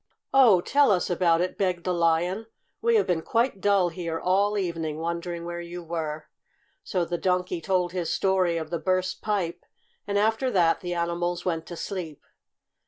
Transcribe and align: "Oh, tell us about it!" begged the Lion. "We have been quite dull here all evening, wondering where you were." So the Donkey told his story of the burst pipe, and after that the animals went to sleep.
"Oh, 0.33 0.61
tell 0.61 0.89
us 0.91 1.11
about 1.11 1.41
it!" 1.41 1.59
begged 1.59 1.83
the 1.83 1.93
Lion. 1.93 2.47
"We 2.81 2.95
have 2.95 3.05
been 3.05 3.21
quite 3.21 3.61
dull 3.61 3.89
here 3.89 4.19
all 4.19 4.57
evening, 4.57 4.97
wondering 4.97 5.45
where 5.45 5.61
you 5.61 5.83
were." 5.83 6.27
So 6.83 7.05
the 7.05 7.19
Donkey 7.19 7.61
told 7.61 7.91
his 7.91 8.11
story 8.11 8.57
of 8.57 8.71
the 8.71 8.79
burst 8.79 9.21
pipe, 9.21 9.63
and 10.07 10.17
after 10.17 10.49
that 10.49 10.79
the 10.79 10.95
animals 10.95 11.45
went 11.45 11.67
to 11.67 11.75
sleep. 11.77 12.25